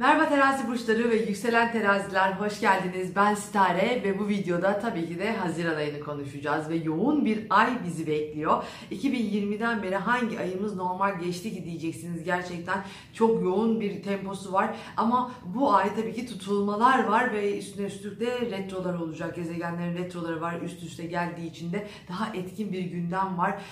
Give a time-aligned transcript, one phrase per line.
[0.00, 3.16] Merhaba terazi burçları ve yükselen teraziler hoş geldiniz.
[3.16, 7.84] Ben Sitare ve bu videoda tabii ki de Haziran ayını konuşacağız ve yoğun bir ay
[7.84, 8.64] bizi bekliyor.
[8.90, 12.24] 2020'den beri hangi ayımız normal geçti ki diyeceksiniz.
[12.24, 12.84] Gerçekten
[13.14, 18.20] çok yoğun bir temposu var ama bu ay tabii ki tutulmalar var ve üstüne üstlük
[18.20, 19.36] de retrolar olacak.
[19.36, 23.62] Gezegenlerin retroları var üst üste geldiği için de daha etkin bir gündem var.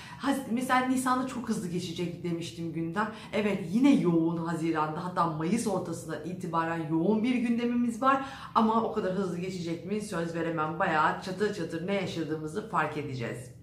[0.50, 3.10] Mesela Nisan'da çok hızlı geçecek demiştim gündem.
[3.32, 8.24] Evet yine yoğun Haziran'da hatta Mayıs ortasında itibaren yoğun bir gündemimiz var.
[8.54, 10.78] Ama o kadar hızlı geçecek mi söz veremem.
[10.78, 13.57] Bayağı çatır çatır ne yaşadığımızı fark edeceğiz.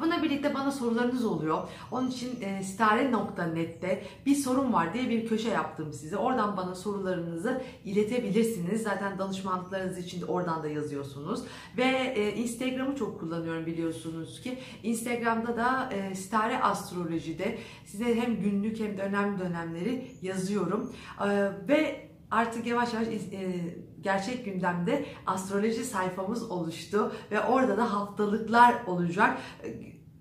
[0.00, 1.68] Buna birlikte bana sorularınız oluyor.
[1.90, 6.16] Onun için e, stare.net'te bir sorun var diye bir köşe yaptım size.
[6.16, 8.82] Oradan bana sorularınızı iletebilirsiniz.
[8.82, 11.42] Zaten danışmanlıklarınız için de oradan da yazıyorsunuz.
[11.76, 14.58] Ve e, Instagram'ı çok kullanıyorum biliyorsunuz ki.
[14.82, 20.92] Instagram'da da e, Stare Astroloji'de size hem günlük hem de önemli dönemleri yazıyorum.
[21.20, 21.28] E,
[21.68, 23.14] ve artık yavaş yavaş e,
[24.00, 29.38] gerçek gündemde astroloji sayfamız oluştu ve orada da haftalıklar olacak.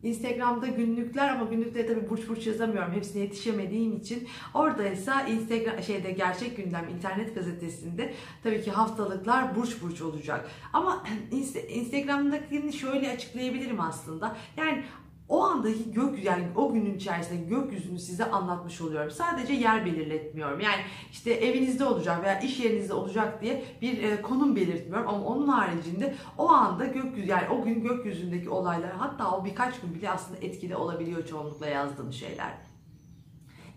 [0.03, 2.93] Instagram'da günlükler ama günlükleri tabii burç burç yazamıyorum.
[2.93, 4.27] Hepsine yetişemediğim için.
[4.53, 8.13] Orada ise Instagram şeyde gerçek gündem internet gazetesinde
[8.43, 10.49] tabii ki haftalıklar burç burç olacak.
[10.73, 11.03] Ama
[11.69, 14.37] Instagram'dakini şöyle açıklayabilirim aslında.
[14.57, 14.83] Yani
[15.29, 19.11] o andaki gök yani o günün içerisinde gökyüzünü size anlatmış oluyorum.
[19.11, 20.59] Sadece yer belirletmiyorum.
[20.59, 25.47] Yani işte evinizde olacak veya iş yerinizde olacak diye bir e, konum belirtmiyorum ama onun
[25.47, 30.37] haricinde o anda gökyüzü yani o gün gökyüzündeki olaylar hatta o birkaç gün bile aslında
[30.37, 32.53] etkili olabiliyor çoğunlukla yazdığım şeyler.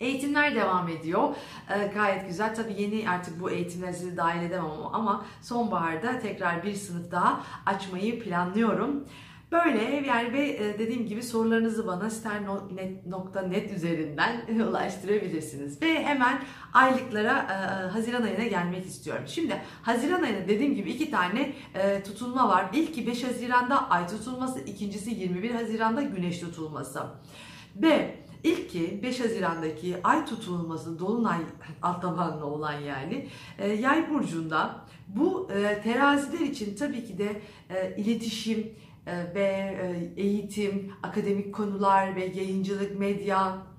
[0.00, 1.36] Eğitimler devam ediyor.
[1.70, 2.54] Ee, gayet güzel.
[2.54, 8.20] Tabii yeni artık bu eğitimleri sizi dahil edemem ama sonbaharda tekrar bir sınıf daha açmayı
[8.20, 9.04] planlıyorum.
[9.52, 15.82] Böyle yani ve e, dediğim gibi sorularınızı bana ster.net üzerinden ulaştırabilirsiniz.
[15.82, 19.24] Ve hemen aylıklara e, Haziran ayına gelmek istiyorum.
[19.26, 22.66] Şimdi Haziran ayında dediğim gibi iki tane e, tutulma var.
[22.72, 27.00] İlki 5 Haziran'da ay tutulması, ikincisi 21 Haziran'da güneş tutulması.
[27.76, 31.38] Ve İlki 5 Haziran'daki ay tutulması Dolunay
[31.82, 33.28] alt tabanlı olan yani
[33.80, 35.48] Yay burcunda bu
[35.84, 37.40] teraziler için tabii ki de
[37.96, 38.72] iletişim,
[39.06, 39.42] ee, ve
[40.16, 43.71] e, eğitim, akademik konular ve yayıncılık, medya e,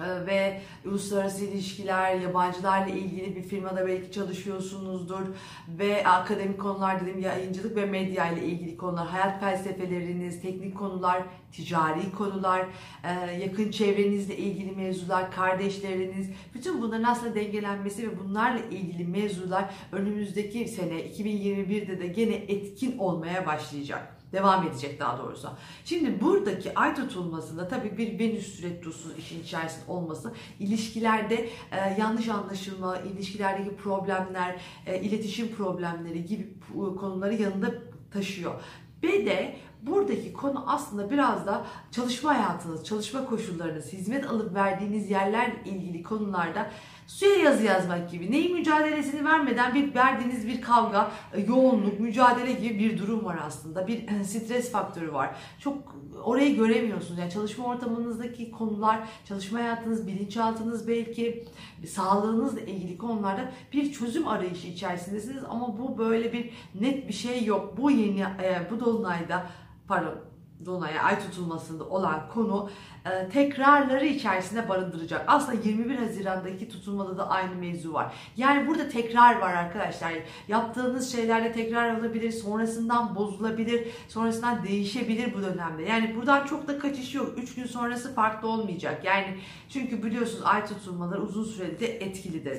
[0.00, 5.22] ve uluslararası ilişkiler, yabancılarla ilgili bir firmada belki çalışıyorsunuzdur.
[5.68, 11.22] Ve akademik konular dedim yayıncılık ve medya ile ilgili konular, hayat felsefeleriniz, teknik konular,
[11.52, 12.66] ticari konular,
[13.04, 20.68] e, yakın çevrenizle ilgili mevzular, kardeşleriniz, bütün bunların aslında dengelenmesi ve bunlarla ilgili mevzular önümüzdeki
[20.68, 25.48] sene 2021'de de gene etkin olmaya başlayacak devam edecek daha doğrusu.
[25.84, 32.98] Şimdi buradaki ay tutulmasında tabii bir Venüs retrosu işin içerisinde olması ilişkilerde e, yanlış anlaşılma,
[32.98, 37.70] ilişkilerdeki problemler, e, iletişim problemleri gibi konuları yanında
[38.12, 38.54] taşıyor.
[39.02, 45.62] Ve de buradaki konu aslında biraz da çalışma hayatınız, çalışma koşullarınız, hizmet alıp verdiğiniz yerlerle
[45.64, 46.70] ilgili konularda
[47.06, 48.30] Suya yazı yazmak gibi.
[48.30, 53.86] Neyin mücadelesini vermeden bir verdiğiniz bir kavga, e, yoğunluk, mücadele gibi bir durum var aslında.
[53.86, 55.30] Bir e, stres faktörü var.
[55.58, 57.18] Çok orayı göremiyorsunuz.
[57.18, 61.44] Yani çalışma ortamınızdaki konular, çalışma hayatınız, bilinçaltınız belki
[61.86, 67.76] sağlığınızla ilgili konularda bir çözüm arayışı içerisindesiniz ama bu böyle bir net bir şey yok.
[67.76, 69.46] Bu yeni e, bu dolunayda
[69.88, 70.31] pardon
[70.66, 72.70] Dolunay'a ay tutulmasında olan konu
[73.06, 75.24] e, tekrarları içerisinde barındıracak.
[75.26, 78.14] Aslında 21 Haziran'daki tutulmada da aynı mevzu var.
[78.36, 80.12] Yani burada tekrar var arkadaşlar.
[80.48, 85.82] Yaptığınız şeylerle tekrar olabilir, sonrasından bozulabilir, sonrasından değişebilir bu dönemde.
[85.82, 87.38] Yani buradan çok da kaçış yok.
[87.38, 89.04] 3 gün sonrası farklı olmayacak.
[89.04, 92.58] Yani çünkü biliyorsunuz ay tutulmaları uzun süreli de etkilidir.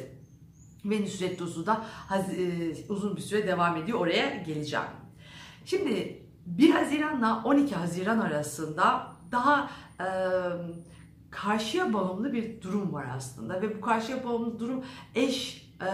[0.85, 3.99] Venüs retrosu da e, uzun bir süre devam ediyor.
[3.99, 4.85] Oraya geleceğim.
[5.65, 10.07] Şimdi 1 Haziran'la 12 Haziran arasında daha e,
[11.31, 13.61] karşıya bağımlı bir durum var aslında.
[13.61, 14.83] Ve bu karşıya bağımlı durum
[15.15, 15.87] eş, e,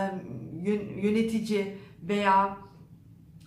[1.02, 2.58] yönetici veya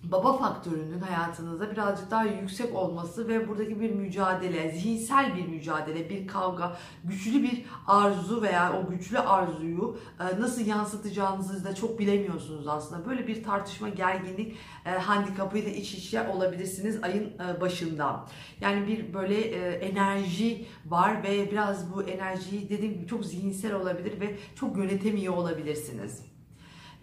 [0.02, 6.26] baba faktörünün hayatınızda birazcık daha yüksek olması ve buradaki bir mücadele, zihinsel bir mücadele, bir
[6.26, 13.06] kavga, güçlü bir arzu veya o güçlü arzuyu e, nasıl yansıtacağınızı da çok bilemiyorsunuz aslında.
[13.06, 14.56] Böyle bir tartışma, gerginlik
[14.86, 18.26] e, handikapıyla iç içe olabilirsiniz ayın e, başında.
[18.60, 19.40] Yani bir böyle
[19.74, 26.31] enerji var ve biraz bu enerjiyi dediğim gibi çok zihinsel olabilir ve çok yönetemiyor olabilirsiniz.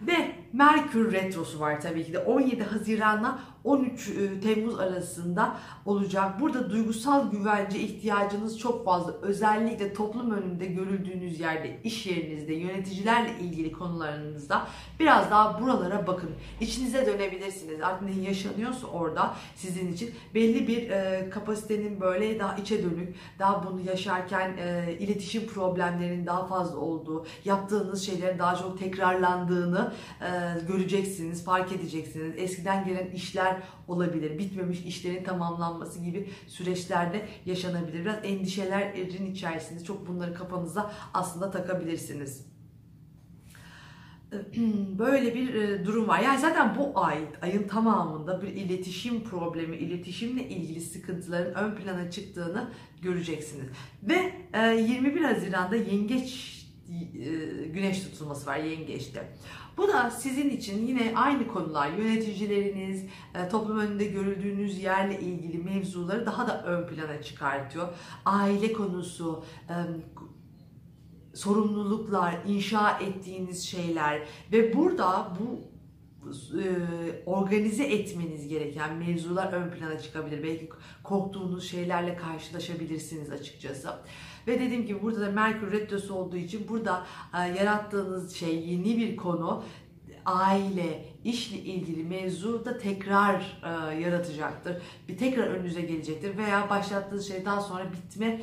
[0.02, 5.56] Ve Merkür Retrosu var tabii ki de 17 Haziran'la 13 e, Temmuz arasında
[5.86, 6.40] olacak.
[6.40, 9.14] Burada duygusal güvence ihtiyacınız çok fazla.
[9.22, 14.68] Özellikle toplum önünde görüldüğünüz yerde, iş yerinizde, yöneticilerle ilgili konularınızda
[15.00, 16.30] biraz daha buralara bakın.
[16.62, 17.82] İçinize dönebilirsiniz.
[17.82, 23.66] Artık ne yaşanıyorsa orada sizin için belli bir e, kapasitenin böyle daha içe dönük, daha
[23.66, 29.89] bunu yaşarken e, iletişim problemlerinin daha fazla olduğu, yaptığınız şeylerin daha çok tekrarlandığını
[30.22, 30.28] e,
[30.68, 32.34] göreceksiniz, fark edeceksiniz.
[32.38, 33.58] Eskiden gelen işler
[33.88, 38.06] olabilir, bitmemiş işlerin tamamlanması gibi süreçlerde yaşanabilir.
[38.06, 42.50] Biraz endişelerin içerisinde çok bunları kafanıza aslında takabilirsiniz
[45.00, 46.20] böyle bir e, durum var.
[46.20, 52.70] Yani zaten bu ay, ayın tamamında bir iletişim problemi, iletişimle ilgili sıkıntıların ön plana çıktığını
[53.02, 53.66] göreceksiniz.
[54.04, 54.34] Ve
[54.78, 56.59] 21 e, Haziran'da yengeç
[57.74, 59.34] güneş tutulması var yengeçte.
[59.78, 63.06] Bu da sizin için yine aynı konular, yöneticileriniz,
[63.52, 67.88] toplum önünde görüldüğünüz yerle ilgili mevzuları daha da ön plana çıkartıyor.
[68.26, 69.44] Aile konusu,
[71.34, 74.22] sorumluluklar, inşa ettiğiniz şeyler
[74.52, 75.79] ve burada bu e,
[77.26, 80.44] organize etmeniz gereken mevzular ön plana çıkabilir.
[80.44, 80.70] Belki
[81.04, 83.90] korktuğunuz şeylerle karşılaşabilirsiniz açıkçası.
[84.48, 89.18] Ve dediğim gibi burada da Merkür Retrosu olduğu için burada e, yarattığınız şey yeni bir
[89.18, 89.64] konu
[90.26, 94.82] aile, işle ilgili mevzu da tekrar e, yaratacaktır.
[95.08, 98.42] Bir tekrar önünüze gelecektir veya başlattığınız şey daha sonra bitmeye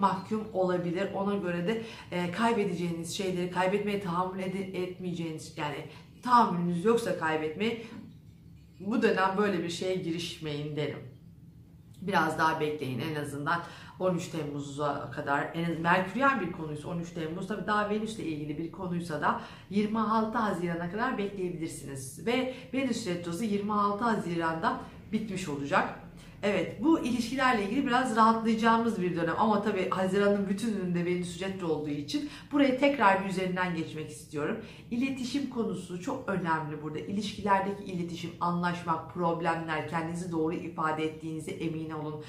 [0.00, 1.08] mahkum olabilir.
[1.14, 1.82] Ona göre de
[2.12, 5.76] e, kaybedeceğiniz şeyleri kaybetmeye tahammül ed- etmeyeceğiniz yani
[6.22, 7.82] tahammülünüz yoksa kaybetmeye
[8.80, 10.98] bu dönem böyle bir şeye girişmeyin derim.
[12.00, 13.62] Biraz daha bekleyin en azından
[13.98, 18.72] 13 Temmuz'a kadar en az Merküryen bir konuysa 13 Temmuz tabii daha Venüs'le ilgili bir
[18.72, 19.40] konuysa da
[19.70, 22.26] 26 Haziran'a kadar bekleyebilirsiniz.
[22.26, 24.80] Ve Venüs retrosu 26 Haziran'da
[25.12, 25.99] bitmiş olacak.
[26.42, 31.90] Evet bu ilişkilerle ilgili biraz rahatlayacağımız bir dönem ama tabii Haziran'ın bütününde Venüs retro olduğu
[31.90, 34.56] için burayı tekrar bir üzerinden geçmek istiyorum.
[34.90, 36.98] İletişim konusu çok önemli burada.
[36.98, 42.24] İlişkilerdeki iletişim, anlaşmak, problemler, kendinizi doğru ifade ettiğinize emin olun.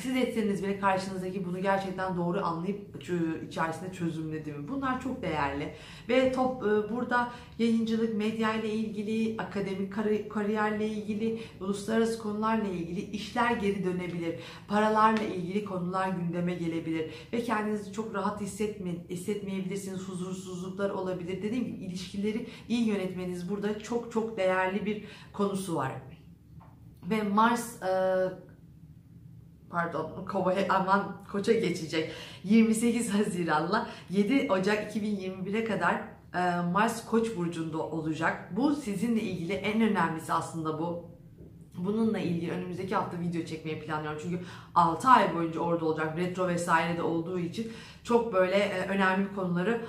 [0.00, 3.02] Siz etseniz bile karşınızdaki bunu gerçekten doğru anlayıp
[3.48, 4.68] içerisinde çözümledi mi?
[4.68, 5.74] Bunlar çok değerli.
[6.08, 9.92] Ve top e, burada yayıncılık, medya ile ilgili, akademik
[10.30, 14.34] kariyerle ilgili, uluslararası konularla ilgili işler geri dönebilir.
[14.68, 17.10] Paralarla ilgili konular gündeme gelebilir.
[17.32, 20.08] Ve kendinizi çok rahat hissetme, hissetmeyebilirsiniz.
[20.08, 21.42] Huzursuzluklar olabilir.
[21.42, 25.92] Dediğim gibi ilişkileri iyi yönetmeniz burada çok çok değerli bir konusu var.
[27.10, 27.88] Ve Mars e,
[29.70, 32.12] pardon kovaya aman koça geçecek
[32.44, 36.02] 28 Haziran'la 7 Ocak 2021'e kadar
[36.34, 38.48] e, Mars Koç burcunda olacak.
[38.56, 41.16] Bu sizinle ilgili en önemlisi aslında bu.
[41.78, 44.18] Bununla ilgili önümüzdeki hafta video çekmeyi planlıyorum.
[44.22, 44.40] Çünkü
[44.74, 46.16] 6 ay boyunca orada olacak.
[46.18, 47.72] Retro vesaire de olduğu için
[48.04, 49.80] çok böyle e, önemli konuları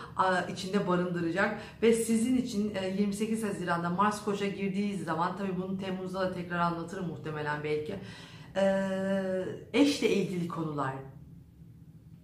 [0.51, 1.59] içinde barındıracak.
[1.81, 6.59] Ve sizin için 28 e, Haziran'da Mars Koç'a girdiği zaman tabii bunu Temmuz'da da tekrar
[6.59, 7.95] anlatırım muhtemelen belki
[9.73, 10.93] eşle ilgili konular,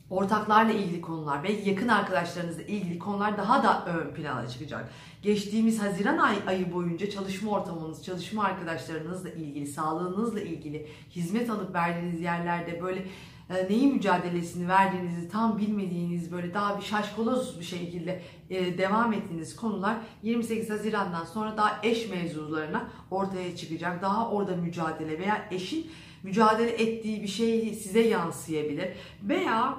[0.09, 4.89] ortaklarla ilgili konular ve yakın arkadaşlarınızla ilgili konular daha da ön plana çıkacak.
[5.21, 12.21] Geçtiğimiz Haziran ay, ayı boyunca çalışma ortamınız, çalışma arkadaşlarınızla ilgili, sağlığınızla ilgili, hizmet alıp verdiğiniz
[12.21, 13.05] yerlerde böyle
[13.49, 19.55] e, neyin mücadelesini verdiğinizi tam bilmediğiniz böyle daha bir şaşkaloz bir şekilde e, devam ettiğiniz
[19.55, 24.01] konular 28 Haziran'dan sonra daha eş mevzularına ortaya çıkacak.
[24.01, 25.91] Daha orada mücadele veya eşin
[26.23, 28.89] mücadele ettiği bir şey size yansıyabilir.
[29.23, 29.77] Veya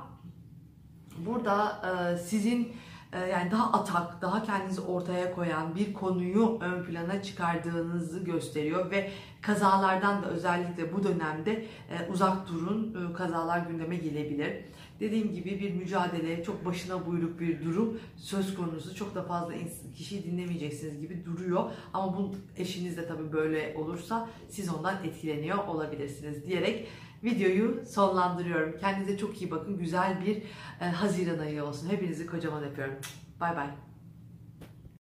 [1.18, 2.72] burada e, sizin
[3.12, 9.10] e, yani daha atak, daha kendinizi ortaya koyan bir konuyu ön plana çıkardığınızı gösteriyor ve
[9.42, 11.52] kazalardan da özellikle bu dönemde
[11.90, 14.64] e, uzak durun, kazalar gündeme gelebilir.
[15.00, 18.94] Dediğim gibi bir mücadele, çok başına buyruk bir durum söz konusu.
[18.94, 19.54] Çok da fazla
[19.96, 21.70] kişiyi dinlemeyeceksiniz gibi duruyor.
[21.92, 26.88] Ama bu eşiniz de tabii böyle olursa siz ondan etkileniyor olabilirsiniz diyerek
[27.24, 28.78] videoyu sonlandırıyorum.
[28.80, 29.78] Kendinize çok iyi bakın.
[29.78, 30.36] Güzel bir
[30.80, 31.88] e, Haziran ayı olsun.
[31.88, 32.94] Hepinizi kocaman öpüyorum.
[33.40, 33.68] Bay bay.